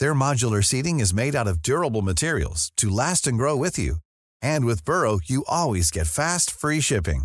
Their 0.00 0.14
modular 0.14 0.64
seating 0.64 0.98
is 0.98 1.14
made 1.14 1.36
out 1.36 1.46
of 1.46 1.62
durable 1.62 2.00
materials 2.02 2.72
to 2.78 2.88
last 2.88 3.26
and 3.26 3.36
grow 3.36 3.54
with 3.54 3.78
you. 3.78 3.96
And 4.40 4.64
with 4.64 4.84
Burrow, 4.84 5.20
you 5.22 5.44
always 5.46 5.90
get 5.90 6.06
fast, 6.06 6.50
free 6.50 6.80
shipping. 6.80 7.24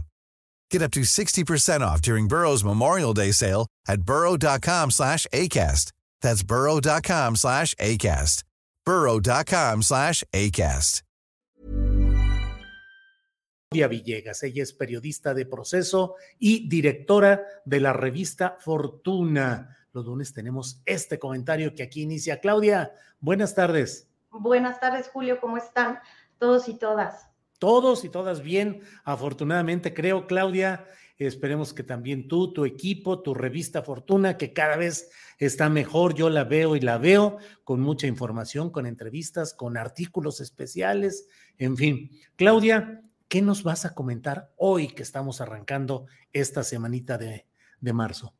Get 0.70 0.82
up 0.82 0.92
to 0.92 1.02
60% 1.02 1.82
off 1.82 2.02
during 2.02 2.28
Burrow's 2.28 2.64
Memorial 2.66 3.14
Day 3.14 3.32
sale 3.32 3.68
at 3.88 4.02
burrow.com 4.02 4.92
slash 4.92 5.26
ACAST. 5.32 5.94
That's 6.22 6.44
burrow.com 6.44 7.38
slash 7.38 7.74
ACAST. 7.76 8.44
burrow.com 8.86 9.82
slash 9.82 10.24
ACAST. 10.34 11.02
Villegas, 13.72 14.44
ella 14.44 14.64
es 14.64 14.74
periodista 14.74 15.34
de 15.34 15.46
proceso 15.46 16.16
y 16.40 16.68
directora 16.70 17.42
de 17.66 17.80
la 17.80 17.94
revista 17.94 18.58
Fortuna. 18.60 19.85
Los 19.96 20.06
lunes 20.08 20.34
tenemos 20.34 20.82
este 20.86 21.18
comentario 21.18 21.74
que 21.74 21.82
aquí 21.82 22.02
inicia. 22.02 22.42
Claudia, 22.42 22.92
buenas 23.22 23.56
tardes. 23.56 24.10
Buenas 24.30 24.82
tardes, 24.82 25.08
Julio, 25.08 25.40
¿cómo 25.40 25.56
están 25.56 26.00
todos 26.38 26.68
y 26.68 26.74
todas? 26.74 27.30
Todos 27.60 28.04
y 28.04 28.10
todas 28.10 28.42
bien, 28.42 28.82
afortunadamente 29.06 29.94
creo, 29.94 30.28
Claudia. 30.28 30.86
Esperemos 31.18 31.74
que 31.74 31.84
también 31.84 32.28
tú, 32.28 32.52
tu 32.52 32.66
equipo, 32.66 33.22
tu 33.22 33.34
revista 33.34 33.84
Fortuna, 33.84 34.36
que 34.36 34.52
cada 34.52 34.76
vez 34.76 35.12
está 35.40 35.70
mejor, 35.70 36.14
yo 36.14 36.30
la 36.30 36.44
veo 36.44 36.76
y 36.76 36.82
la 36.82 36.98
veo 36.98 37.38
con 37.64 37.80
mucha 37.80 38.06
información, 38.06 38.72
con 38.72 38.86
entrevistas, 38.86 39.54
con 39.54 39.78
artículos 39.78 40.42
especiales, 40.42 41.30
en 41.58 41.78
fin. 41.78 42.12
Claudia, 42.36 43.02
¿qué 43.30 43.42
nos 43.42 43.64
vas 43.64 43.86
a 43.86 43.96
comentar 43.96 44.52
hoy 44.58 44.90
que 44.90 45.04
estamos 45.04 45.40
arrancando 45.40 46.06
esta 46.34 46.64
semanita 46.64 47.18
de, 47.18 47.48
de 47.80 47.94
marzo? 47.94 48.34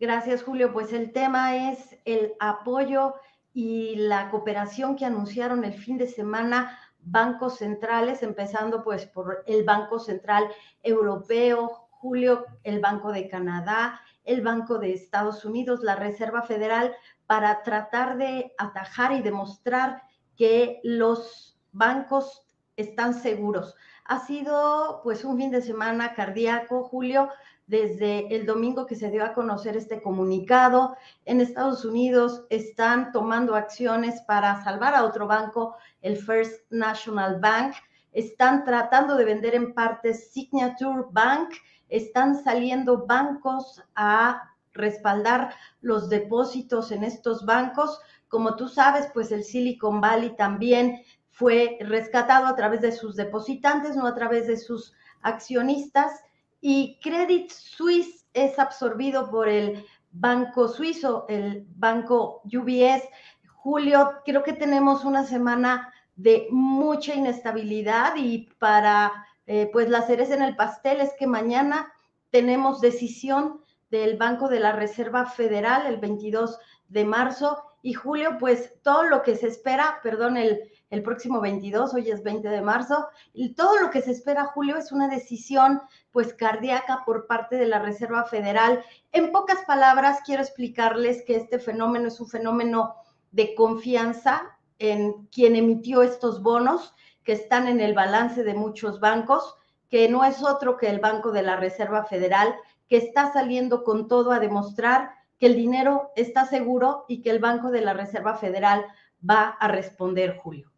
Gracias, 0.00 0.42
Julio. 0.42 0.72
Pues 0.72 0.92
el 0.92 1.12
tema 1.12 1.70
es 1.70 1.96
el 2.04 2.34
apoyo 2.40 3.14
y 3.52 3.94
la 3.96 4.30
cooperación 4.30 4.96
que 4.96 5.04
anunciaron 5.04 5.64
el 5.64 5.74
fin 5.74 5.96
de 5.96 6.08
semana 6.08 6.78
bancos 7.00 7.58
centrales, 7.58 8.22
empezando 8.22 8.82
pues 8.82 9.06
por 9.06 9.44
el 9.46 9.64
Banco 9.64 9.98
Central 9.98 10.48
Europeo, 10.82 11.88
Julio, 11.90 12.44
el 12.64 12.80
Banco 12.80 13.12
de 13.12 13.28
Canadá, 13.28 14.00
el 14.24 14.42
Banco 14.42 14.78
de 14.78 14.92
Estados 14.92 15.44
Unidos, 15.44 15.82
la 15.82 15.96
Reserva 15.96 16.42
Federal, 16.42 16.94
para 17.26 17.62
tratar 17.62 18.18
de 18.18 18.52
atajar 18.58 19.12
y 19.12 19.22
demostrar 19.22 20.02
que 20.36 20.80
los 20.82 21.58
bancos 21.72 22.46
están 22.76 23.14
seguros. 23.14 23.76
Ha 24.04 24.18
sido 24.20 25.00
pues 25.02 25.24
un 25.24 25.38
fin 25.38 25.50
de 25.50 25.62
semana 25.62 26.14
cardíaco, 26.14 26.82
Julio, 26.84 27.30
desde 27.66 28.34
el 28.34 28.44
domingo 28.44 28.86
que 28.86 28.94
se 28.94 29.10
dio 29.10 29.24
a 29.24 29.32
conocer 29.32 29.76
este 29.76 30.02
comunicado. 30.02 30.96
En 31.24 31.40
Estados 31.40 31.84
Unidos 31.84 32.44
están 32.50 33.12
tomando 33.12 33.54
acciones 33.54 34.20
para 34.22 34.62
salvar 34.62 34.94
a 34.94 35.04
otro 35.04 35.26
banco, 35.26 35.76
el 36.02 36.16
First 36.16 36.60
National 36.70 37.40
Bank. 37.40 37.74
Están 38.12 38.64
tratando 38.64 39.16
de 39.16 39.24
vender 39.24 39.54
en 39.54 39.72
parte 39.72 40.14
Signature 40.14 41.04
Bank. 41.10 41.54
Están 41.88 42.42
saliendo 42.42 43.06
bancos 43.06 43.82
a 43.94 44.50
respaldar 44.72 45.54
los 45.80 46.08
depósitos 46.08 46.90
en 46.90 47.04
estos 47.04 47.46
bancos. 47.46 48.00
Como 48.28 48.56
tú 48.56 48.68
sabes, 48.68 49.08
pues 49.14 49.32
el 49.32 49.44
Silicon 49.44 50.00
Valley 50.00 50.36
también 50.36 51.00
fue 51.30 51.78
rescatado 51.80 52.46
a 52.46 52.54
través 52.54 52.80
de 52.82 52.92
sus 52.92 53.16
depositantes, 53.16 53.96
no 53.96 54.06
a 54.06 54.14
través 54.14 54.46
de 54.46 54.56
sus 54.56 54.92
accionistas 55.22 56.22
y 56.66 56.98
Credit 57.02 57.50
Suisse 57.50 58.24
es 58.32 58.58
absorbido 58.58 59.30
por 59.30 59.50
el 59.50 59.84
banco 60.12 60.66
suizo, 60.66 61.26
el 61.28 61.66
banco 61.76 62.40
UBS. 62.46 63.06
Julio, 63.52 64.22
creo 64.24 64.42
que 64.42 64.54
tenemos 64.54 65.04
una 65.04 65.26
semana 65.26 65.92
de 66.16 66.48
mucha 66.50 67.14
inestabilidad 67.14 68.16
y 68.16 68.48
para 68.58 69.12
eh, 69.46 69.68
pues 69.74 69.90
la 69.90 70.06
cereza 70.06 70.36
en 70.36 70.42
el 70.42 70.56
pastel 70.56 71.02
es 71.02 71.12
que 71.18 71.26
mañana 71.26 71.92
tenemos 72.30 72.80
decisión 72.80 73.60
del 73.90 74.16
Banco 74.16 74.48
de 74.48 74.60
la 74.60 74.72
Reserva 74.72 75.26
Federal 75.26 75.84
el 75.84 75.98
22 75.98 76.58
de 76.88 77.04
marzo 77.04 77.62
y 77.82 77.92
Julio, 77.92 78.38
pues 78.40 78.72
todo 78.80 79.02
lo 79.02 79.22
que 79.22 79.36
se 79.36 79.48
espera, 79.48 80.00
perdón, 80.02 80.38
el, 80.38 80.62
el 80.90 81.02
próximo 81.02 81.40
22, 81.40 81.94
hoy 81.94 82.10
es 82.10 82.22
20 82.22 82.48
de 82.48 82.62
marzo, 82.62 83.08
y 83.32 83.54
todo 83.54 83.78
lo 83.80 83.90
que 83.90 84.02
se 84.02 84.12
espera, 84.12 84.46
Julio, 84.46 84.76
es 84.76 84.92
una 84.92 85.08
decisión 85.08 85.82
pues 86.12 86.34
cardíaca 86.34 87.02
por 87.04 87.26
parte 87.26 87.56
de 87.56 87.66
la 87.66 87.80
Reserva 87.80 88.24
Federal. 88.24 88.84
En 89.12 89.32
pocas 89.32 89.64
palabras, 89.64 90.20
quiero 90.24 90.42
explicarles 90.42 91.24
que 91.24 91.36
este 91.36 91.58
fenómeno 91.58 92.08
es 92.08 92.20
un 92.20 92.28
fenómeno 92.28 92.94
de 93.32 93.54
confianza 93.54 94.56
en 94.78 95.26
quien 95.26 95.56
emitió 95.56 96.02
estos 96.02 96.42
bonos 96.42 96.94
que 97.24 97.32
están 97.32 97.66
en 97.66 97.80
el 97.80 97.94
balance 97.94 98.44
de 98.44 98.54
muchos 98.54 99.00
bancos, 99.00 99.56
que 99.88 100.08
no 100.08 100.24
es 100.24 100.42
otro 100.42 100.76
que 100.76 100.88
el 100.88 101.00
Banco 101.00 101.32
de 101.32 101.42
la 101.42 101.56
Reserva 101.56 102.04
Federal, 102.04 102.54
que 102.88 102.98
está 102.98 103.32
saliendo 103.32 103.82
con 103.82 104.08
todo 104.08 104.30
a 104.32 104.38
demostrar 104.38 105.12
que 105.38 105.46
el 105.46 105.56
dinero 105.56 106.12
está 106.16 106.46
seguro 106.46 107.04
y 107.08 107.22
que 107.22 107.30
el 107.30 107.38
Banco 107.38 107.70
de 107.70 107.80
la 107.80 107.94
Reserva 107.94 108.34
Federal 108.34 108.84
va 109.28 109.48
a 109.48 109.68
responder, 109.68 110.38
Julio. 110.38 110.73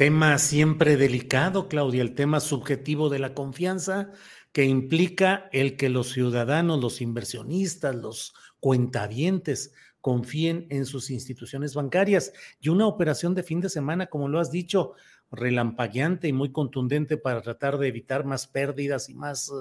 Tema 0.00 0.38
siempre 0.38 0.96
delicado, 0.96 1.68
Claudia, 1.68 2.00
el 2.00 2.14
tema 2.14 2.40
subjetivo 2.40 3.10
de 3.10 3.18
la 3.18 3.34
confianza 3.34 4.12
que 4.50 4.64
implica 4.64 5.50
el 5.52 5.76
que 5.76 5.90
los 5.90 6.12
ciudadanos, 6.12 6.80
los 6.80 7.02
inversionistas, 7.02 7.94
los 7.94 8.32
cuentavientes 8.60 9.74
confíen 10.00 10.66
en 10.70 10.86
sus 10.86 11.10
instituciones 11.10 11.74
bancarias. 11.74 12.32
Y 12.60 12.70
una 12.70 12.86
operación 12.86 13.34
de 13.34 13.42
fin 13.42 13.60
de 13.60 13.68
semana, 13.68 14.06
como 14.06 14.26
lo 14.26 14.40
has 14.40 14.50
dicho, 14.50 14.94
relampagueante 15.30 16.28
y 16.28 16.32
muy 16.32 16.50
contundente 16.50 17.18
para 17.18 17.42
tratar 17.42 17.76
de 17.76 17.88
evitar 17.88 18.24
más 18.24 18.46
pérdidas 18.46 19.10
y 19.10 19.14
más 19.14 19.52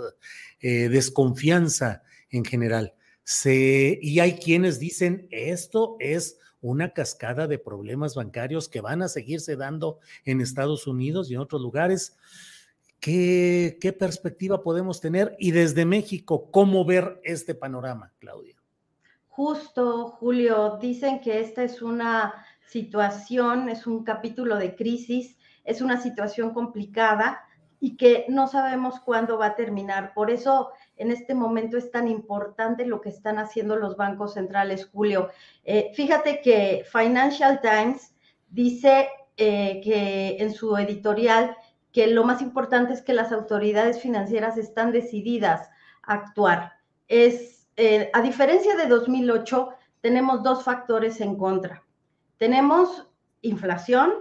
eh, 0.62 0.88
desconfianza 0.88 2.02
en 2.30 2.46
general. 2.46 2.94
Y 3.44 4.20
hay 4.20 4.40
quienes 4.40 4.80
dicen, 4.80 5.28
esto 5.32 5.98
es 6.00 6.38
una 6.62 6.94
cascada 6.94 7.48
de 7.48 7.60
problemas 7.60 8.16
bancarios 8.16 8.68
que 8.68 8.82
van 8.82 9.02
a 9.02 9.08
seguirse 9.08 9.56
dando 9.56 10.00
en 10.26 10.42
Estados 10.42 10.88
Unidos 10.88 11.30
y 11.30 11.36
en 11.36 11.40
otros 11.40 11.62
lugares. 11.62 12.18
¿Qué, 13.00 13.78
qué 13.80 13.94
perspectiva 13.94 14.62
podemos 14.62 15.00
tener? 15.00 15.36
Y 15.40 15.52
desde 15.52 15.86
México, 15.86 16.52
¿cómo 16.52 16.84
ver 16.84 17.22
este 17.24 17.56
panorama, 17.56 18.12
Claudia? 18.20 18.56
Justo, 19.30 20.10
Julio, 20.10 20.78
dicen 20.82 21.22
que 21.22 21.40
esta 21.40 21.64
es 21.64 21.82
una 21.82 22.46
situación, 22.68 23.70
es 23.70 23.88
un 23.88 24.04
capítulo 24.04 24.58
de 24.58 24.76
crisis, 24.76 25.38
es 25.64 25.82
una 25.82 26.02
situación 26.02 26.54
complicada 26.54 27.42
y 27.80 27.96
que 27.96 28.26
no 28.28 28.48
sabemos 28.48 29.00
cuándo 29.00 29.38
va 29.38 29.48
a 29.48 29.56
terminar. 29.56 30.14
Por 30.14 30.32
eso 30.32 30.72
en 30.98 31.12
este 31.12 31.34
momento 31.34 31.78
es 31.78 31.92
tan 31.92 32.08
importante 32.08 32.86
lo 32.86 33.00
que 33.02 33.10
están 33.10 33.38
haciendo 33.38 33.78
los 33.78 33.96
bancos 33.96 34.34
centrales, 34.34 34.90
Julio. 34.92 35.30
Eh, 35.64 35.92
fíjate 35.96 36.42
que 36.42 36.86
Financial 36.92 37.62
Times 37.62 38.14
dice 38.50 39.10
eh, 39.38 39.80
que 39.84 40.38
en 40.40 40.54
su 40.54 40.76
editorial 40.76 41.56
que 41.94 42.08
lo 42.08 42.24
más 42.24 42.42
importante 42.42 42.94
es 42.94 43.02
que 43.02 43.14
las 43.14 43.32
autoridades 43.32 44.02
financieras 44.02 44.58
están 44.58 44.92
decididas 44.92 45.70
a 46.04 46.14
actuar. 46.16 46.74
Es, 47.08 47.68
eh, 47.78 48.12
a 48.14 48.22
diferencia 48.22 48.76
de 48.76 48.88
2008, 48.88 49.70
tenemos 50.02 50.44
dos 50.44 50.64
factores 50.64 51.22
en 51.22 51.36
contra. 51.36 51.84
Tenemos 52.38 53.08
inflación 53.42 54.14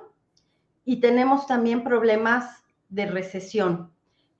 y 0.85 1.01
tenemos 1.01 1.47
también 1.47 1.85
problemas 1.85 2.63
de 2.89 3.07
recesión. 3.07 3.93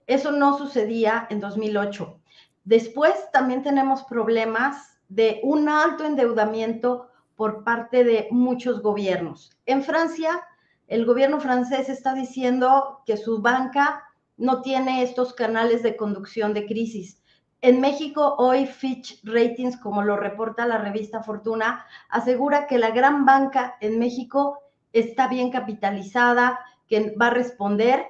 Eso 0.07 0.33
no 0.33 0.57
sucedía 0.57 1.27
en 1.31 1.41
2008. 1.41 2.21
Después 2.65 3.15
también 3.33 3.63
tenemos 3.63 4.05
problemas 4.05 4.99
de 5.09 5.41
un 5.43 5.69
alto 5.69 6.05
endeudamiento 6.05 7.09
por 7.37 7.65
parte 7.65 8.05
de 8.05 8.29
muchos 8.31 8.83
gobiernos. 8.83 9.57
En 9.65 9.83
Francia, 9.83 10.43
el 10.87 11.05
gobierno 11.05 11.41
francés 11.41 11.89
está 11.89 12.15
diciendo 12.15 13.03
que 13.07 13.17
su 13.17 13.41
banca 13.41 14.05
no 14.37 14.63
tiene 14.63 15.03
estos 15.03 15.35
canales 15.35 15.83
de 15.83 15.97
conducción 15.97 16.55
de 16.55 16.67
crisis. 16.67 17.23
En 17.61 17.81
México, 17.81 18.37
hoy 18.39 18.67
Fitch 18.67 19.21
Ratings, 19.25 19.77
como 19.79 20.03
lo 20.03 20.17
reporta 20.17 20.67
la 20.67 20.79
revista 20.79 21.23
Fortuna, 21.23 21.85
asegura 22.09 22.67
que 22.67 22.79
la 22.79 22.91
gran 22.91 23.27
banca 23.27 23.77
en 23.81 23.99
México 23.99 24.61
está 24.93 25.29
bien 25.29 25.51
capitalizada, 25.51 26.61
que 26.87 27.15
va 27.21 27.27
a 27.27 27.35
responder, 27.35 28.07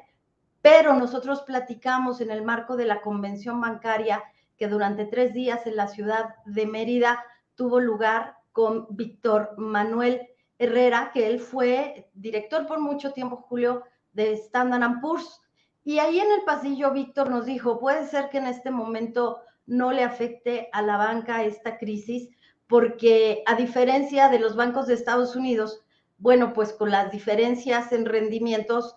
pero 0.63 0.95
nosotros 0.95 1.43
platicamos 1.43 2.21
en 2.21 2.31
el 2.31 2.43
marco 2.43 2.77
de 2.77 2.87
la 2.87 3.01
convención 3.01 3.61
bancaria 3.61 4.23
que 4.57 4.69
durante 4.69 5.07
tres 5.07 5.33
días 5.33 5.67
en 5.67 5.77
la 5.77 5.89
ciudad 5.89 6.35
de 6.45 6.67
Mérida 6.67 7.25
tuvo 7.55 7.81
lugar 7.81 8.37
con 8.53 8.87
Víctor 8.91 9.55
Manuel 9.57 10.29
Herrera, 10.59 11.13
que 11.15 11.29
él 11.29 11.39
fue 11.39 12.11
director 12.15 12.67
por 12.67 12.81
mucho 12.81 13.13
tiempo, 13.13 13.45
Julio, 13.49 13.85
de 14.13 14.33
Standard 14.33 15.01
Poor's. 15.01 15.41
Y 15.85 16.01
ahí 16.01 16.19
en 16.19 16.31
el 16.33 16.43
pasillo, 16.45 16.93
Víctor 16.93 17.31
nos 17.31 17.47
dijo, 17.47 17.79
puede 17.79 18.07
ser 18.09 18.29
que 18.31 18.39
en 18.39 18.47
este 18.47 18.71
momento 18.71 19.39
no 19.67 19.93
le 19.93 20.03
afecte 20.03 20.69
a 20.73 20.83
la 20.83 20.97
banca 20.97 21.45
esta 21.45 21.79
crisis, 21.79 22.31
porque 22.67 23.43
a 23.47 23.55
diferencia 23.55 24.29
de 24.29 24.41
los 24.41 24.57
bancos 24.57 24.89
de 24.89 24.95
Estados 24.95 25.37
Unidos, 25.37 25.85
bueno, 26.19 26.53
pues 26.53 26.73
con 26.73 26.91
las 26.91 27.13
diferencias 27.13 27.93
en 27.93 28.07
rendimientos, 28.07 28.97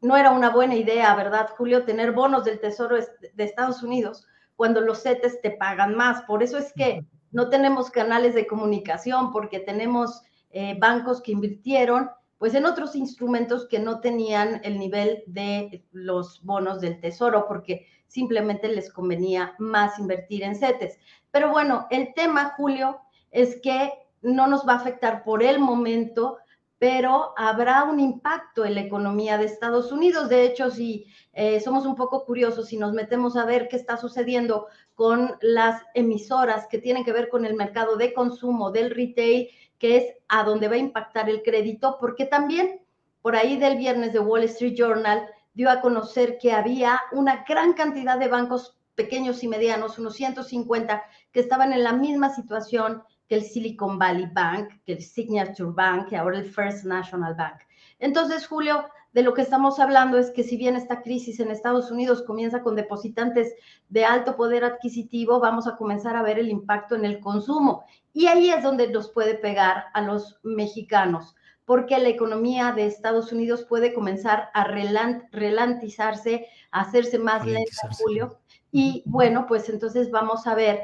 no 0.00 0.16
era 0.16 0.30
una 0.30 0.50
buena 0.50 0.76
idea, 0.76 1.14
¿verdad, 1.14 1.50
Julio? 1.56 1.84
Tener 1.84 2.12
bonos 2.12 2.44
del 2.44 2.60
Tesoro 2.60 2.96
de 2.96 3.44
Estados 3.44 3.82
Unidos 3.82 4.26
cuando 4.56 4.80
los 4.80 5.02
CETES 5.02 5.40
te 5.40 5.50
pagan 5.52 5.94
más. 5.94 6.22
Por 6.22 6.42
eso 6.42 6.58
es 6.58 6.72
que 6.72 7.04
no 7.32 7.48
tenemos 7.48 7.90
canales 7.90 8.34
de 8.34 8.46
comunicación, 8.46 9.32
porque 9.32 9.60
tenemos 9.60 10.22
eh, 10.50 10.76
bancos 10.78 11.22
que 11.22 11.32
invirtieron 11.32 12.10
pues 12.38 12.54
en 12.54 12.64
otros 12.64 12.96
instrumentos 12.96 13.68
que 13.68 13.78
no 13.78 14.00
tenían 14.00 14.62
el 14.64 14.78
nivel 14.78 15.22
de 15.26 15.84
los 15.92 16.42
bonos 16.42 16.80
del 16.80 16.98
tesoro, 16.98 17.46
porque 17.46 17.86
simplemente 18.06 18.68
les 18.68 18.90
convenía 18.90 19.54
más 19.58 19.98
invertir 19.98 20.42
en 20.42 20.56
CETES. 20.56 20.98
Pero 21.30 21.50
bueno, 21.50 21.86
el 21.90 22.14
tema, 22.14 22.54
Julio, 22.56 22.98
es 23.30 23.60
que 23.62 23.92
no 24.22 24.46
nos 24.46 24.66
va 24.66 24.72
a 24.72 24.76
afectar 24.76 25.22
por 25.22 25.42
el 25.42 25.58
momento, 25.58 26.38
pero 26.80 27.34
habrá 27.36 27.84
un 27.84 28.00
impacto 28.00 28.64
en 28.64 28.74
la 28.74 28.80
economía 28.80 29.36
de 29.36 29.44
Estados 29.44 29.92
Unidos. 29.92 30.30
De 30.30 30.46
hecho, 30.46 30.70
si 30.70 31.06
eh, 31.34 31.60
somos 31.60 31.84
un 31.84 31.94
poco 31.94 32.24
curiosos, 32.24 32.68
si 32.68 32.78
nos 32.78 32.94
metemos 32.94 33.36
a 33.36 33.44
ver 33.44 33.68
qué 33.68 33.76
está 33.76 33.98
sucediendo 33.98 34.66
con 34.94 35.36
las 35.42 35.82
emisoras 35.92 36.66
que 36.68 36.78
tienen 36.78 37.04
que 37.04 37.12
ver 37.12 37.28
con 37.28 37.44
el 37.44 37.54
mercado 37.54 37.96
de 37.98 38.14
consumo, 38.14 38.70
del 38.70 38.92
retail, 38.92 39.50
que 39.78 39.98
es 39.98 40.04
a 40.28 40.42
donde 40.42 40.68
va 40.68 40.76
a 40.76 40.78
impactar 40.78 41.28
el 41.28 41.42
crédito, 41.42 41.98
porque 42.00 42.24
también 42.24 42.80
por 43.20 43.36
ahí 43.36 43.58
del 43.58 43.76
viernes 43.76 44.14
de 44.14 44.20
Wall 44.20 44.44
Street 44.44 44.74
Journal 44.74 45.28
dio 45.52 45.68
a 45.68 45.82
conocer 45.82 46.38
que 46.38 46.52
había 46.52 46.98
una 47.12 47.44
gran 47.46 47.74
cantidad 47.74 48.18
de 48.18 48.28
bancos 48.28 48.78
pequeños 48.94 49.44
y 49.44 49.48
medianos, 49.48 49.98
unos 49.98 50.14
150, 50.14 51.02
que 51.30 51.40
estaban 51.40 51.74
en 51.74 51.84
la 51.84 51.92
misma 51.92 52.34
situación 52.34 53.02
que 53.30 53.36
el 53.36 53.44
Silicon 53.44 53.96
Valley 53.96 54.28
Bank, 54.32 54.82
que 54.84 54.94
el 54.94 55.02
Signature 55.02 55.70
Bank, 55.72 56.08
que 56.08 56.16
ahora 56.16 56.40
el 56.40 56.50
First 56.50 56.84
National 56.84 57.36
Bank. 57.36 57.60
Entonces, 58.00 58.44
Julio, 58.44 58.86
de 59.12 59.22
lo 59.22 59.34
que 59.34 59.42
estamos 59.42 59.78
hablando 59.78 60.18
es 60.18 60.32
que 60.32 60.42
si 60.42 60.56
bien 60.56 60.74
esta 60.74 61.00
crisis 61.00 61.38
en 61.38 61.52
Estados 61.52 61.92
Unidos 61.92 62.24
comienza 62.26 62.60
con 62.60 62.74
depositantes 62.74 63.54
de 63.88 64.04
alto 64.04 64.34
poder 64.34 64.64
adquisitivo, 64.64 65.38
vamos 65.38 65.68
a 65.68 65.76
comenzar 65.76 66.16
a 66.16 66.22
ver 66.22 66.40
el 66.40 66.48
impacto 66.48 66.96
en 66.96 67.04
el 67.04 67.20
consumo. 67.20 67.84
Y 68.12 68.26
ahí 68.26 68.50
es 68.50 68.64
donde 68.64 68.88
nos 68.88 69.08
puede 69.12 69.36
pegar 69.36 69.84
a 69.94 70.02
los 70.02 70.40
mexicanos, 70.42 71.36
porque 71.64 71.96
la 72.00 72.08
economía 72.08 72.72
de 72.72 72.86
Estados 72.86 73.30
Unidos 73.30 73.64
puede 73.64 73.94
comenzar 73.94 74.48
a 74.54 74.64
relantizarse, 74.64 76.48
a 76.72 76.80
hacerse 76.80 77.20
más 77.20 77.46
lenta, 77.46 77.90
Julio. 77.96 78.40
Y 78.72 79.04
bueno, 79.06 79.46
pues 79.46 79.68
entonces 79.68 80.10
vamos 80.10 80.48
a 80.48 80.56
ver 80.56 80.80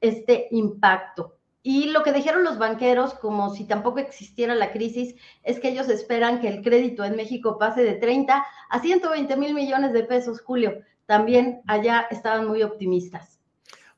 este 0.00 0.48
impacto. 0.52 1.36
Y 1.62 1.86
lo 1.90 2.02
que 2.02 2.12
dijeron 2.12 2.42
los 2.42 2.58
banqueros, 2.58 3.14
como 3.14 3.54
si 3.54 3.64
tampoco 3.64 4.00
existiera 4.00 4.54
la 4.54 4.72
crisis, 4.72 5.14
es 5.44 5.60
que 5.60 5.68
ellos 5.68 5.88
esperan 5.88 6.40
que 6.40 6.48
el 6.48 6.62
crédito 6.62 7.04
en 7.04 7.14
México 7.14 7.56
pase 7.58 7.84
de 7.84 7.94
30 7.94 8.44
a 8.68 8.80
120 8.80 9.36
mil 9.36 9.54
millones 9.54 9.92
de 9.92 10.02
pesos, 10.02 10.40
Julio. 10.40 10.80
También 11.06 11.60
allá 11.66 12.06
estaban 12.10 12.48
muy 12.48 12.62
optimistas. 12.62 13.38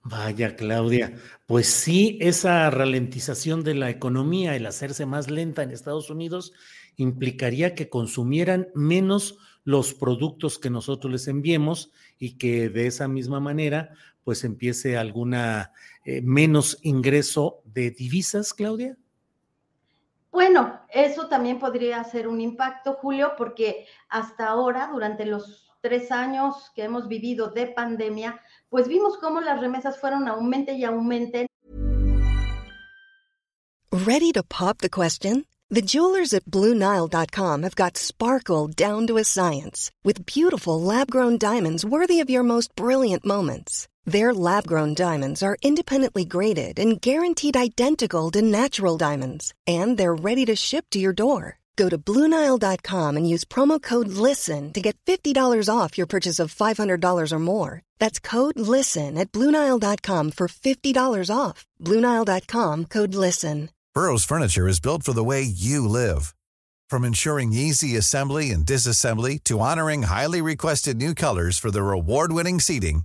Vaya, 0.03 0.55
Claudia, 0.57 1.15
pues 1.47 1.67
sí, 1.67 2.19
esa 2.21 2.69
ralentización 2.69 3.65
de 3.65 3.75
la 3.75 3.89
economía, 3.89 4.55
el 4.55 4.67
hacerse 4.67 5.07
más 5.07 5.31
lenta 5.31 5.63
en 5.63 5.71
Estados 5.71 6.11
Unidos, 6.11 6.53
implicaría 6.97 7.75
que 7.75 7.89
consumieran 7.89 8.69
menos 8.75 9.39
los 9.65 9.95
productos 9.95 10.59
que 10.59 10.69
nosotros 10.69 11.11
les 11.11 11.27
enviemos 11.27 11.91
y 12.19 12.37
que 12.37 12.69
de 12.69 12.87
esa 12.87 13.09
misma 13.09 13.41
manera 13.41 13.95
pues 14.25 14.45
empiece 14.45 14.97
alguna 14.97 15.73
eh, 16.05 16.21
menos 16.23 16.79
ingreso 16.83 17.63
de 17.65 17.91
divisas, 17.91 18.53
Claudia. 18.53 18.97
Bueno, 20.31 20.81
eso 20.91 21.29
también 21.29 21.59
podría 21.59 22.03
ser 22.05 22.27
un 22.27 22.41
impacto, 22.41 22.95
Julio, 22.95 23.35
porque 23.39 23.87
hasta 24.09 24.49
ahora, 24.49 24.91
durante 24.93 25.25
los 25.25 25.65
tres 25.81 26.11
años 26.11 26.73
que 26.75 26.83
hemos 26.83 27.07
vivido 27.09 27.51
de 27.51 27.69
pandemia, 27.69 28.41
pues 28.69 28.89
vimos 28.89 29.17
cómo 29.19 29.41
las 29.41 29.61
remesas 29.61 30.01
fueron 30.01 30.27
aumente 30.27 30.73
y 30.75 30.85
aumenten. 30.85 31.47
Ready 33.93 34.33
to 34.33 34.43
pop 34.43 34.79
the 34.79 34.91
question? 34.91 35.45
The 35.71 35.83
jewelers 35.83 36.35
at 36.35 36.45
BlueNile.com 36.47 37.63
have 37.63 37.77
got 37.77 37.97
sparkle 37.97 38.67
down 38.67 39.07
to 39.07 39.19
a 39.19 39.25
science 39.25 39.91
with 40.03 40.27
beautiful 40.27 40.81
lab-grown 40.81 41.39
diamonds 41.39 41.85
worthy 41.85 42.21
of 42.21 42.29
your 42.29 42.43
most 42.43 42.75
brilliant 42.75 43.25
moments. 43.25 43.87
Their 44.05 44.35
lab-grown 44.35 44.95
diamonds 44.95 45.43
are 45.43 45.57
independently 45.63 46.27
graded 46.27 46.79
and 46.79 47.01
guaranteed 47.01 47.57
identical 47.57 48.31
to 48.33 48.43
natural 48.43 48.99
diamonds, 48.99 49.55
and 49.67 49.97
they're 49.97 50.15
ready 50.15 50.45
to 50.45 50.55
ship 50.55 50.85
to 50.91 50.99
your 50.99 51.15
door. 51.15 51.61
Go 51.77 51.89
to 51.89 51.99
Bluenile.com 51.99 53.17
and 53.17 53.29
use 53.29 53.45
promo 53.45 53.83
code 53.83 54.09
LISTEN 54.09 54.73
to 54.75 54.81
get 54.81 54.97
$50 55.07 55.69
off 55.69 55.99
your 55.99 56.07
purchase 56.07 56.39
of 56.39 56.55
$500 56.55 57.33
or 57.33 57.39
more. 57.39 57.83
That's 57.99 58.21
code 58.21 58.59
LISTEN 58.59 59.19
at 59.19 59.33
Bluenile.com 59.33 60.31
for 60.33 60.49
$50 60.49 61.31
off. 61.35 61.67
Bluenile.com 61.81 62.85
code 62.87 63.15
LISTEN. 63.15 63.71
Burrow's 63.95 64.25
Furniture 64.25 64.67
is 64.67 64.81
built 64.81 65.05
for 65.05 65.13
the 65.13 65.23
way 65.23 65.43
you 65.43 65.89
live. 65.89 66.35
From 66.91 67.05
ensuring 67.05 67.53
easy 67.53 67.97
assembly 67.97 68.51
and 68.51 68.67
disassembly 68.67 69.43
to 69.45 69.61
honoring 69.61 70.03
highly 70.03 70.43
requested 70.43 70.97
new 70.97 71.15
colors 71.15 71.59
for 71.59 71.71
their 71.71 71.93
award 71.93 72.33
winning 72.33 72.59
seating, 72.61 73.05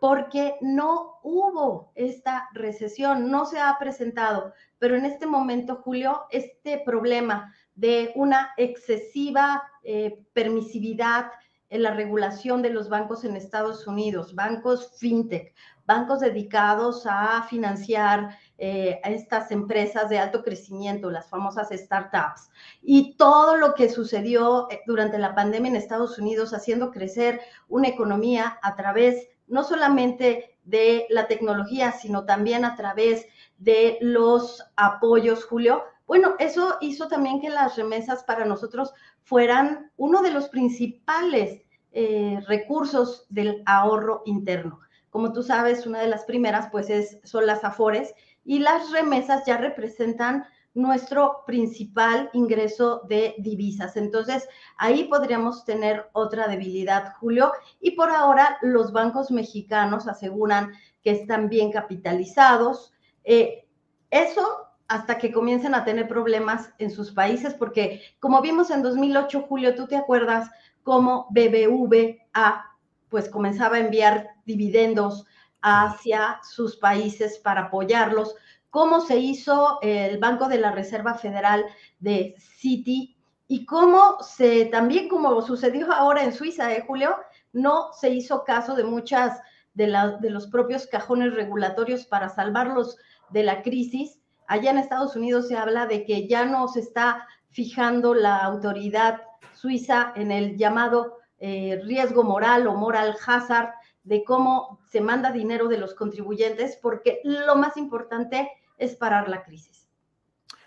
Porque 0.00 0.56
no 0.60 1.20
hubo 1.22 1.92
esta 1.94 2.48
recesión, 2.54 3.30
no 3.30 3.44
se 3.46 3.60
ha 3.60 3.76
presentado, 3.78 4.52
pero 4.78 4.96
en 4.96 5.04
este 5.04 5.26
momento, 5.26 5.76
Julio, 5.76 6.22
este 6.30 6.78
problema 6.78 7.54
de 7.74 8.12
una 8.14 8.50
excesiva 8.56 9.62
eh, 9.84 10.24
permisividad, 10.32 11.26
en 11.70 11.84
la 11.84 11.94
regulación 11.94 12.62
de 12.62 12.70
los 12.70 12.88
bancos 12.88 13.24
en 13.24 13.36
Estados 13.36 13.86
Unidos, 13.86 14.34
bancos 14.34 14.92
fintech, 14.98 15.54
bancos 15.86 16.18
dedicados 16.20 17.06
a 17.06 17.44
financiar 17.44 18.36
eh, 18.58 19.00
a 19.04 19.10
estas 19.10 19.52
empresas 19.52 20.08
de 20.10 20.18
alto 20.18 20.42
crecimiento, 20.42 21.10
las 21.10 21.30
famosas 21.30 21.68
startups, 21.70 22.50
y 22.82 23.16
todo 23.16 23.56
lo 23.56 23.74
que 23.74 23.88
sucedió 23.88 24.68
eh, 24.68 24.80
durante 24.86 25.18
la 25.18 25.34
pandemia 25.34 25.70
en 25.70 25.76
Estados 25.76 26.18
Unidos, 26.18 26.52
haciendo 26.52 26.90
crecer 26.90 27.40
una 27.68 27.88
economía 27.88 28.58
a 28.62 28.74
través 28.74 29.28
no 29.50 29.64
solamente 29.64 30.56
de 30.64 31.06
la 31.10 31.26
tecnología, 31.26 31.92
sino 31.92 32.24
también 32.24 32.64
a 32.64 32.76
través 32.76 33.26
de 33.58 33.98
los 34.00 34.64
apoyos, 34.76 35.44
Julio. 35.44 35.84
Bueno, 36.06 36.34
eso 36.38 36.76
hizo 36.80 37.08
también 37.08 37.40
que 37.40 37.50
las 37.50 37.76
remesas 37.76 38.24
para 38.24 38.44
nosotros 38.44 38.92
fueran 39.22 39.90
uno 39.96 40.22
de 40.22 40.30
los 40.30 40.48
principales 40.48 41.62
eh, 41.92 42.40
recursos 42.46 43.26
del 43.28 43.62
ahorro 43.66 44.22
interno. 44.24 44.80
Como 45.10 45.32
tú 45.32 45.42
sabes, 45.42 45.86
una 45.86 46.00
de 46.00 46.08
las 46.08 46.24
primeras, 46.24 46.68
pues, 46.70 46.88
es, 46.88 47.18
son 47.24 47.46
las 47.46 47.64
AFORES, 47.64 48.14
y 48.44 48.60
las 48.60 48.90
remesas 48.90 49.44
ya 49.46 49.56
representan 49.56 50.44
nuestro 50.74 51.42
principal 51.46 52.30
ingreso 52.32 53.02
de 53.08 53.34
divisas. 53.38 53.96
Entonces, 53.96 54.48
ahí 54.76 55.04
podríamos 55.04 55.64
tener 55.64 56.08
otra 56.12 56.48
debilidad, 56.48 57.14
Julio. 57.18 57.52
Y 57.80 57.92
por 57.92 58.10
ahora, 58.10 58.58
los 58.62 58.92
bancos 58.92 59.30
mexicanos 59.30 60.06
aseguran 60.06 60.72
que 61.02 61.10
están 61.10 61.48
bien 61.48 61.72
capitalizados. 61.72 62.92
Eh, 63.24 63.66
eso 64.10 64.70
hasta 64.88 65.18
que 65.18 65.32
comiencen 65.32 65.74
a 65.74 65.84
tener 65.84 66.08
problemas 66.08 66.72
en 66.78 66.90
sus 66.90 67.12
países, 67.12 67.54
porque 67.54 68.02
como 68.18 68.42
vimos 68.42 68.70
en 68.70 68.82
2008, 68.82 69.46
Julio, 69.48 69.76
tú 69.76 69.86
te 69.86 69.94
acuerdas 69.94 70.50
cómo 70.82 71.28
BBVA 71.30 72.66
pues 73.08 73.28
comenzaba 73.28 73.76
a 73.76 73.80
enviar 73.80 74.30
dividendos 74.46 75.26
hacia 75.62 76.40
sus 76.42 76.76
países 76.76 77.38
para 77.38 77.62
apoyarlos, 77.62 78.34
cómo 78.70 79.00
se 79.00 79.18
hizo 79.18 79.78
el 79.82 80.18
Banco 80.18 80.48
de 80.48 80.58
la 80.58 80.72
Reserva 80.72 81.14
Federal 81.14 81.66
de 81.98 82.34
Citi 82.38 83.16
y 83.48 83.66
cómo 83.66 84.18
se, 84.22 84.66
también 84.66 85.08
como 85.08 85.42
sucedió 85.42 85.92
ahora 85.92 86.22
en 86.22 86.32
Suiza, 86.32 86.72
¿eh, 86.72 86.84
Julio? 86.86 87.16
No 87.52 87.92
se 87.92 88.10
hizo 88.10 88.44
caso 88.44 88.76
de 88.76 88.84
muchas 88.84 89.40
de, 89.74 89.86
de 90.20 90.30
los 90.30 90.46
propios 90.46 90.86
cajones 90.86 91.34
regulatorios 91.34 92.06
para 92.06 92.28
salvarlos 92.28 92.96
de 93.30 93.42
la 93.42 93.62
crisis. 93.62 94.20
Allá 94.46 94.70
en 94.70 94.78
Estados 94.78 95.16
Unidos 95.16 95.48
se 95.48 95.56
habla 95.56 95.86
de 95.86 96.04
que 96.04 96.28
ya 96.28 96.44
no 96.44 96.68
se 96.68 96.80
está 96.80 97.26
fijando 97.50 98.14
la 98.14 98.38
autoridad 98.38 99.22
suiza 99.52 100.12
en 100.14 100.30
el 100.30 100.56
llamado 100.56 101.18
eh, 101.38 101.80
riesgo 101.84 102.22
moral 102.22 102.66
o 102.66 102.74
moral 102.74 103.16
hazard 103.26 103.70
de 104.04 104.24
cómo 104.24 104.78
se 104.90 105.00
manda 105.00 105.32
dinero 105.32 105.68
de 105.68 105.78
los 105.78 105.94
contribuyentes, 105.94 106.78
porque 106.80 107.20
lo 107.24 107.56
más 107.56 107.76
importante 107.76 108.50
es 108.80 108.96
parar 108.96 109.28
la 109.28 109.44
crisis. 109.44 109.88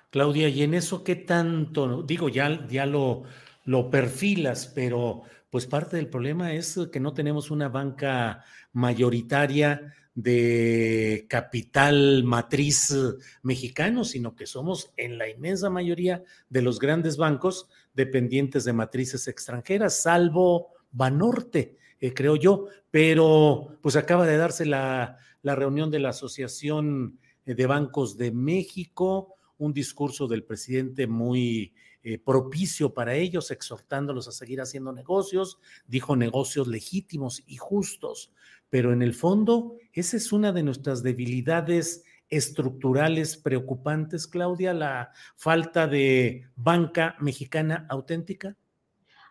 Claudia, 0.10 0.48
¿y 0.48 0.62
en 0.62 0.76
eso 0.76 1.04
qué 1.04 1.16
tanto? 1.16 2.04
Digo, 2.04 2.30
ya, 2.30 2.68
ya 2.68 2.86
lo, 2.86 3.24
lo 3.66 3.90
perfilas, 3.90 4.68
pero 4.68 5.24
pues 5.50 5.66
parte 5.66 5.98
del 5.98 6.08
problema 6.08 6.54
es 6.54 6.80
que 6.92 7.00
no 7.00 7.14
tenemos 7.14 7.52
una 7.52 7.70
banca 7.70 8.44
mayoritaria 8.72 9.94
de 10.16 11.26
capital 11.28 12.24
matriz 12.24 12.96
mexicano, 13.42 14.04
sino 14.04 14.36
que 14.36 14.46
somos 14.46 14.94
en 14.98 15.18
la 15.18 15.28
inmensa 15.30 15.70
mayoría 15.70 16.24
de 16.50 16.62
los 16.62 16.80
grandes 16.80 17.18
bancos 17.18 17.68
dependientes 17.94 18.64
de 18.64 18.74
matrices 18.74 19.28
extranjeras, 19.28 20.02
salvo 20.02 20.70
Banorte, 20.92 21.78
eh, 22.00 22.14
creo 22.14 22.36
yo, 22.36 22.68
pero 22.92 23.80
pues 23.82 23.96
acaba 23.96 24.28
de 24.28 24.38
darse 24.38 24.66
la, 24.66 25.18
la 25.42 25.56
reunión 25.56 25.90
de 25.90 26.00
la 26.00 26.10
Asociación 26.10 27.20
de 27.46 27.66
Bancos 27.66 28.18
de 28.18 28.32
México, 28.32 29.36
un 29.58 29.74
discurso 29.74 30.28
del 30.28 30.44
presidente 30.44 31.08
muy 31.08 31.74
eh, 32.04 32.20
propicio 32.20 32.94
para 32.94 33.16
ellos, 33.16 33.52
exhortándolos 33.52 34.28
a 34.28 34.32
seguir 34.32 34.60
haciendo 34.62 34.92
negocios, 34.92 35.60
dijo 35.88 36.16
negocios 36.16 36.68
legítimos 36.68 37.44
y 37.48 37.58
justos, 37.58 38.34
pero 38.70 38.92
en 38.92 39.02
el 39.02 39.14
fondo 39.14 39.78
esa 39.94 40.18
es 40.18 40.32
una 40.32 40.52
de 40.52 40.64
nuestras 40.64 41.04
debilidades 41.04 42.04
estructurales 42.30 43.38
preocupantes, 43.38 44.28
Claudia, 44.28 44.74
la 44.74 45.12
falta 45.36 45.88
de 45.88 46.48
banca 46.56 47.16
mexicana 47.20 47.86
auténtica? 47.90 48.58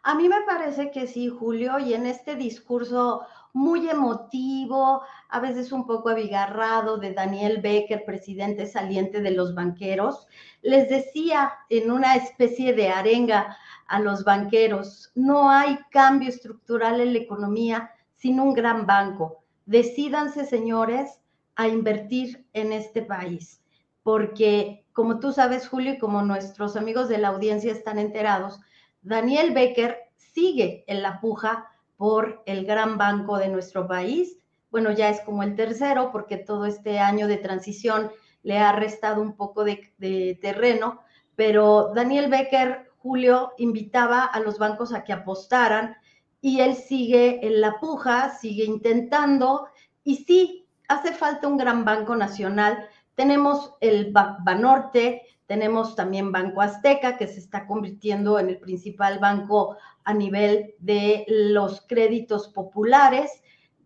A 0.05 0.15
mí 0.15 0.29
me 0.29 0.43
parece 0.47 0.91
que 0.91 1.07
sí, 1.07 1.29
Julio, 1.29 1.79
y 1.79 1.95
en 1.95 2.07
este 2.07 2.37
discurso 2.37 3.23
muy 3.53 3.89
emotivo, 3.89 5.03
a 5.29 5.41
veces 5.41 5.73
un 5.73 5.87
poco 5.87 6.09
abigarrado 6.09 6.97
de 6.97 7.13
Daniel 7.13 7.61
Becker, 7.61 8.05
presidente 8.05 8.67
saliente 8.67 9.21
de 9.21 9.31
los 9.33 9.55
banqueros, 9.55 10.27
les 10.63 10.89
decía 10.89 11.53
en 11.69 11.91
una 11.91 12.17
especie 12.17 12.73
de 12.73 12.89
arenga 12.89 13.57
a 13.87 14.01
los 14.01 14.25
banqueros, 14.25 15.13
no 15.15 15.51
hay 15.51 15.79
cambio 15.91 16.29
estructural 16.29 17.01
en 17.01 17.13
la 17.13 17.19
economía 17.19 17.91
sin 18.15 18.41
un 18.41 18.55
gran 18.55 18.87
banco. 18.87 19.45
Decídanse, 19.67 20.47
señores, 20.47 21.21
a 21.57 21.69
invertir 21.69 22.47
en 22.55 22.73
este 22.73 23.03
país, 23.03 23.63
porque 24.03 24.83
como 24.93 25.21
tú 25.21 25.33
sabes, 25.33 25.69
Julio, 25.69 25.95
y 25.95 25.99
como 25.99 26.23
nuestros 26.23 26.77
amigos 26.77 27.09
de 27.09 27.19
la 27.19 27.29
audiencia 27.29 27.73
están 27.73 27.99
enterados, 27.99 28.61
Daniel 29.03 29.53
Becker 29.53 29.99
sigue 30.17 30.85
en 30.87 31.03
la 31.03 31.21
puja 31.21 31.72
por 32.03 32.43
el 32.47 32.67
gran 32.67 32.99
banco 32.99 33.39
de 33.39 33.49
nuestro 33.49 33.87
país. 33.87 34.37
Bueno, 34.73 34.91
ya 34.91 35.09
es 35.09 35.21
como 35.21 35.45
el 35.45 35.55
tercero 35.55 36.11
porque 36.11 36.37
todo 36.37 36.67
este 36.67 36.99
año 36.99 37.29
de 37.29 37.37
transición 37.37 38.11
le 38.43 38.59
ha 38.59 38.73
restado 38.73 39.23
un 39.23 39.37
poco 39.37 39.63
de, 39.63 39.95
de 39.99 40.37
terreno, 40.43 40.99
pero 41.37 41.93
Daniel 41.95 42.29
Becker, 42.29 42.91
Julio, 42.99 43.53
invitaba 43.57 44.25
a 44.25 44.41
los 44.41 44.59
bancos 44.59 44.93
a 44.93 45.05
que 45.05 45.13
apostaran 45.13 45.95
y 46.41 46.59
él 46.59 46.75
sigue 46.75 47.47
en 47.47 47.61
la 47.61 47.79
puja, 47.79 48.31
sigue 48.31 48.65
intentando 48.65 49.69
y 50.03 50.25
sí, 50.25 50.67
hace 50.89 51.13
falta 51.13 51.47
un 51.47 51.57
gran 51.57 51.85
banco 51.85 52.17
nacional. 52.17 52.85
Tenemos 53.15 53.75
el 53.81 54.13
Banorte, 54.13 55.23
tenemos 55.53 55.95
también 55.95 56.33
Banco 56.33 56.63
Azteca, 56.63 57.19
que 57.19 57.27
se 57.27 57.39
está 57.39 57.67
convirtiendo 57.67 58.39
en 58.39 58.49
el 58.49 58.59
principal 58.59 59.19
banco 59.19 59.77
a 60.03 60.15
nivel 60.15 60.75
de 60.79 61.27
los 61.29 61.83
créditos 61.83 62.49
populares, 62.49 63.31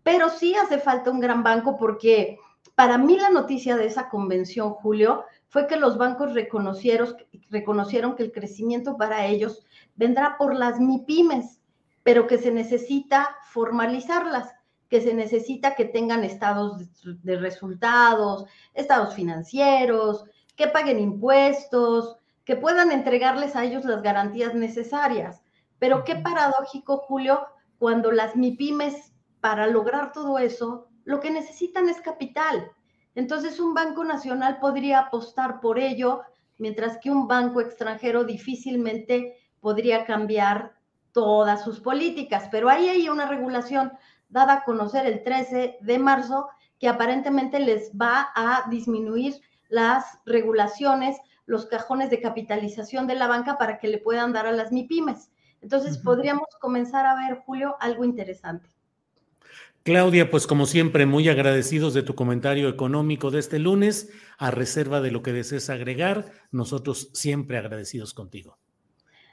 pero 0.05 0.29
sí 0.29 0.55
hace 0.55 0.79
falta 0.79 1.11
un 1.11 1.19
gran 1.19 1.43
banco 1.43 1.77
porque 1.77 2.39
para 2.77 2.99
mí 2.99 3.19
la 3.19 3.31
noticia 3.31 3.77
de 3.77 3.87
esa 3.87 4.09
convención, 4.09 4.75
Julio, 4.75 5.25
fue 5.49 5.67
que 5.67 5.75
los 5.75 5.99
bancos 5.99 6.35
reconocieron, 6.35 7.17
reconocieron 7.51 8.15
que 8.15 8.23
el 8.23 8.31
crecimiento 8.31 8.97
para 8.97 9.27
ellos 9.27 9.67
vendrá 9.97 10.37
por 10.39 10.55
las 10.55 10.79
MIPIMES, 10.79 11.59
pero 12.05 12.29
que 12.29 12.39
se 12.39 12.53
necesita 12.53 13.35
formalizarlas 13.51 14.55
que 14.89 15.01
se 15.01 15.15
necesita 15.15 15.75
que 15.75 15.85
tengan 15.85 16.23
estados 16.23 17.03
de, 17.03 17.37
resultados, 17.39 18.47
estados 18.75 19.15
financieros, 19.15 20.25
que 20.57 20.69
paguen 20.69 20.99
impuestos, 20.99 22.17
que 22.45 22.57
puedan 22.57 22.93
entregarles 22.93 23.57
a 23.57 23.65
ellos 23.65 23.85
las 23.85 24.03
garantías 24.03 24.55
necesarias. 24.55 25.43
Pero 25.79 26.05
qué 26.05 26.17
paradójico, 26.17 26.99
Julio, 26.99 27.47
cuando 27.79 28.13
las 28.13 28.37
MIPIMES, 28.37 29.13
para 29.41 29.67
lograr 29.67 30.13
todo 30.13 30.39
eso, 30.39 30.89
lo 31.05 31.21
que 31.21 31.31
necesitan 31.31 31.89
es 31.89 32.01
capital. 32.01 32.73
Entonces, 33.15 33.61
un 33.61 33.75
banco 33.75 34.05
nacional 34.05 34.59
podría 34.59 35.01
apostar 35.01 35.61
por 35.61 35.79
ello, 35.79 36.23
mientras 36.59 36.99
que 36.99 37.11
un 37.11 37.29
banco 37.29 37.61
extranjero 37.61 38.25
difícilmente 38.25 39.37
podría 39.61 40.05
cambiar 40.05 40.75
todas 41.13 41.63
sus 41.63 41.81
políticas. 41.81 42.49
Pero 42.51 42.69
ahí 42.69 42.89
hay 42.89 43.09
una 43.09 43.27
regulación 43.27 43.93
dada 44.29 44.55
a 44.55 44.65
conocer 44.65 45.07
el 45.07 45.23
13 45.23 45.79
de 45.81 45.99
marzo, 45.99 46.49
que 46.79 46.89
aparentemente 46.89 47.59
les 47.59 47.91
va 47.93 48.29
a 48.35 48.69
disminuir 48.69 49.41
las 49.69 50.05
regulaciones, 50.27 51.17
los 51.47 51.67
cajones 51.67 52.11
de 52.11 52.21
capitalización 52.21 53.07
de 53.07 53.15
la 53.15 53.29
banca 53.29 53.59
para 53.59 53.79
que 53.79 53.89
le 53.89 53.99
puedan 53.99 54.33
dar 54.33 54.47
a 54.47 54.53
las 54.53 54.73
MIPIMES. 54.73 55.31
Entonces, 55.63 55.99
podríamos 55.99 56.49
comenzar 56.61 57.07
a 57.07 57.15
ver, 57.15 57.43
Julio, 57.45 57.77
algo 57.81 58.05
interesante. 58.05 58.69
Claudia, 59.83 60.31
pues 60.31 60.49
como 60.49 60.67
siempre, 60.67 61.07
muy 61.07 61.29
agradecidos 61.29 61.95
de 61.95 62.03
tu 62.03 62.17
comentario 62.17 62.69
económico 62.69 63.31
de 63.31 63.39
este 63.39 63.61
lunes, 63.61 64.11
a 64.37 64.51
reserva 64.51 65.01
de 65.01 65.13
lo 65.13 65.23
que 65.23 65.33
desees 65.33 65.71
agregar, 65.71 66.33
nosotros 66.51 67.11
siempre 67.13 67.57
agradecidos 67.57 68.13
contigo. 68.13 68.59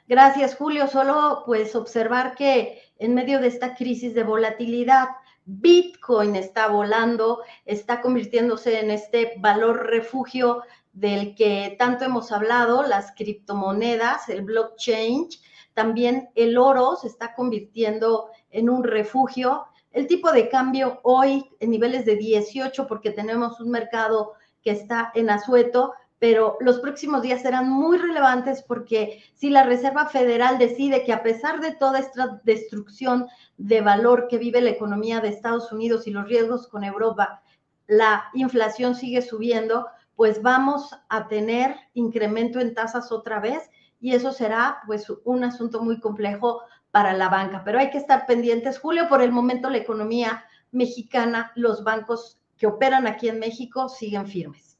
Gracias, 0.06 0.54
Julio. 0.56 0.86
Solo 0.86 1.42
pues 1.46 1.74
observar 1.74 2.34
que 2.34 2.82
en 2.98 3.14
medio 3.14 3.40
de 3.40 3.48
esta 3.48 3.74
crisis 3.74 4.14
de 4.14 4.22
volatilidad, 4.22 5.08
Bitcoin 5.46 6.36
está 6.36 6.68
volando, 6.68 7.42
está 7.64 8.02
convirtiéndose 8.02 8.80
en 8.80 8.90
este 8.90 9.34
valor 9.38 9.86
refugio 9.86 10.62
del 10.92 11.34
que 11.34 11.74
tanto 11.78 12.04
hemos 12.04 12.32
hablado, 12.32 12.82
las 12.82 13.12
criptomonedas, 13.12 14.28
el 14.28 14.42
blockchain, 14.42 15.28
también 15.72 16.28
el 16.34 16.56
oro 16.58 16.96
se 16.96 17.08
está 17.08 17.34
convirtiendo 17.34 18.28
en 18.50 18.68
un 18.68 18.84
refugio. 18.84 19.66
El 19.90 20.06
tipo 20.06 20.32
de 20.32 20.48
cambio 20.48 21.00
hoy 21.02 21.50
en 21.60 21.70
niveles 21.70 22.04
de 22.04 22.16
18 22.16 22.86
porque 22.86 23.10
tenemos 23.10 23.58
un 23.58 23.70
mercado 23.70 24.34
que 24.62 24.70
está 24.70 25.12
en 25.14 25.30
asueto, 25.30 25.92
pero 26.24 26.56
los 26.60 26.80
próximos 26.80 27.20
días 27.20 27.42
serán 27.42 27.68
muy 27.68 27.98
relevantes 27.98 28.62
porque 28.62 29.22
si 29.34 29.50
la 29.50 29.62
Reserva 29.62 30.06
Federal 30.06 30.56
decide 30.56 31.04
que 31.04 31.12
a 31.12 31.22
pesar 31.22 31.60
de 31.60 31.74
toda 31.74 31.98
esta 31.98 32.40
destrucción 32.44 33.26
de 33.58 33.82
valor 33.82 34.26
que 34.30 34.38
vive 34.38 34.62
la 34.62 34.70
economía 34.70 35.20
de 35.20 35.28
Estados 35.28 35.70
Unidos 35.70 36.06
y 36.06 36.12
los 36.12 36.26
riesgos 36.26 36.66
con 36.66 36.82
Europa, 36.82 37.42
la 37.86 38.24
inflación 38.32 38.94
sigue 38.94 39.20
subiendo, 39.20 39.86
pues 40.16 40.40
vamos 40.40 40.96
a 41.10 41.28
tener 41.28 41.76
incremento 41.92 42.58
en 42.58 42.72
tasas 42.72 43.12
otra 43.12 43.38
vez 43.38 43.68
y 44.00 44.14
eso 44.14 44.32
será 44.32 44.78
pues 44.86 45.12
un 45.26 45.44
asunto 45.44 45.82
muy 45.82 46.00
complejo 46.00 46.62
para 46.90 47.12
la 47.12 47.28
banca. 47.28 47.60
Pero 47.66 47.78
hay 47.78 47.90
que 47.90 47.98
estar 47.98 48.24
pendientes, 48.24 48.78
Julio, 48.78 49.10
por 49.10 49.20
el 49.20 49.30
momento 49.30 49.68
la 49.68 49.76
economía 49.76 50.42
mexicana, 50.72 51.52
los 51.54 51.84
bancos 51.84 52.40
que 52.56 52.66
operan 52.66 53.06
aquí 53.06 53.28
en 53.28 53.40
México 53.40 53.90
siguen 53.90 54.26
firmes. 54.26 54.73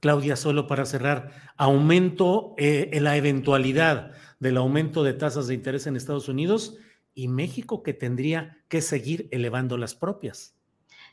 Claudia, 0.00 0.36
solo 0.36 0.66
para 0.66 0.86
cerrar, 0.86 1.30
aumento 1.56 2.54
eh, 2.58 2.90
en 2.92 3.04
la 3.04 3.16
eventualidad 3.16 4.12
del 4.40 4.56
aumento 4.56 5.02
de 5.02 5.14
tasas 5.14 5.46
de 5.46 5.54
interés 5.54 5.86
en 5.86 5.96
Estados 5.96 6.28
Unidos 6.28 6.76
y 7.14 7.28
México 7.28 7.82
que 7.82 7.94
tendría 7.94 8.58
que 8.68 8.82
seguir 8.82 9.28
elevando 9.30 9.78
las 9.78 9.94
propias. 9.94 10.55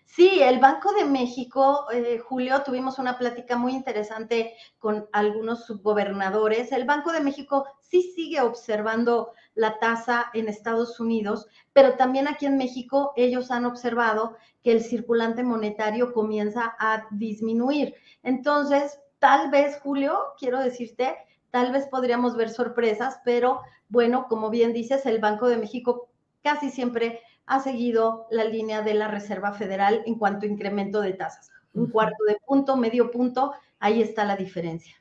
Sí, 0.06 0.42
el 0.44 0.60
Banco 0.60 0.94
de 0.94 1.06
México, 1.06 1.88
eh, 1.92 2.20
Julio, 2.20 2.62
tuvimos 2.64 3.00
una 3.00 3.18
plática 3.18 3.58
muy 3.58 3.74
interesante 3.74 4.54
con 4.78 5.08
algunos 5.12 5.66
subgobernadores. 5.66 6.72
El 6.72 6.86
Banco 6.86 7.12
de 7.12 7.22
México 7.22 7.66
sí 7.80 8.14
sigue 8.16 8.42
observando 8.42 9.32
la 9.56 9.80
tasa 9.80 10.30
en 10.34 10.50
Estados 10.50 11.00
Unidos, 11.00 11.48
pero 11.74 11.96
también 11.96 12.28
aquí 12.28 12.46
en 12.46 12.58
México 12.58 13.14
ellos 13.16 13.50
han 13.50 13.66
observado 13.66 14.36
que 14.62 14.72
el 14.72 14.84
circulante 14.84 15.44
monetario 15.44 16.14
comienza 16.14 16.76
a 16.80 17.08
disminuir. 17.12 17.96
Entonces, 18.22 19.00
tal 19.18 19.50
vez, 19.50 19.80
Julio, 19.82 20.20
quiero 20.38 20.60
decirte, 20.60 21.16
tal 21.50 21.72
vez 21.72 21.88
podríamos 21.88 22.36
ver 22.36 22.50
sorpresas, 22.50 23.20
pero 23.26 23.62
bueno, 23.90 24.28
como 24.28 24.50
bien 24.50 24.74
dices, 24.74 25.06
el 25.06 25.20
Banco 25.20 25.48
de 25.48 25.58
México 25.58 26.10
casi 26.44 26.70
siempre 26.70 27.22
ha 27.46 27.60
seguido 27.60 28.28
la 28.32 28.46
línea 28.46 28.82
de 28.82 28.94
la 28.94 29.08
Reserva 29.08 29.54
Federal 29.54 30.02
en 30.06 30.16
cuanto 30.16 30.46
a 30.46 30.50
incremento 30.50 31.02
de 31.02 31.14
tasas. 31.14 31.52
Un 31.74 31.90
cuarto 31.90 32.24
de 32.28 32.38
punto, 32.46 32.78
medio 32.78 33.12
punto, 33.12 33.54
ahí 33.80 34.02
está 34.02 34.26
la 34.26 34.36
diferencia. 34.36 34.96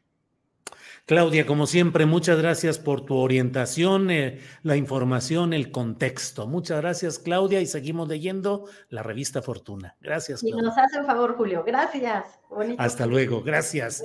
Claudia, 1.05 1.47
como 1.47 1.67
siempre, 1.67 2.07
muchas 2.07 2.39
gracias 2.39 2.79
por 2.79 3.05
tu 3.05 3.17
orientación, 3.17 4.11
eh, 4.11 4.41
la 4.63 4.77
información, 4.77 5.53
el 5.53 5.73
contexto. 5.73 6.47
Muchas 6.47 6.81
gracias, 6.81 7.19
Claudia, 7.19 7.61
y 7.61 7.67
seguimos 7.67 8.09
leyendo 8.09 8.67
la 8.89 9.03
revista 9.03 9.43
Fortuna. 9.43 9.97
Gracias. 10.01 10.41
Claudia. 10.41 10.63
Y 10.63 10.65
nos 10.65 10.79
hace 10.79 11.01
un 11.01 11.07
favor, 11.07 11.37
Julio. 11.37 11.65
Gracias. 11.67 12.39
Bonito. 12.49 12.81
Hasta 12.81 13.07
luego. 13.07 13.43
Gracias. 13.43 14.05